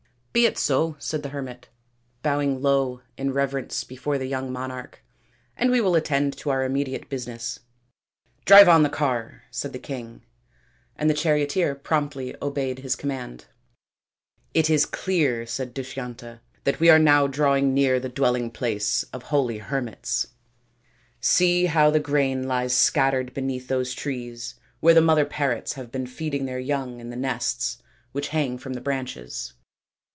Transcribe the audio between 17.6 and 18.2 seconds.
near the